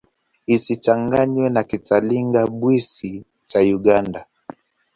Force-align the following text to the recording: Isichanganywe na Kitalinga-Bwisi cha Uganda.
Isichanganywe 0.55 1.47
na 1.55 1.61
Kitalinga-Bwisi 1.69 3.11
cha 3.49 3.59
Uganda. 3.77 4.19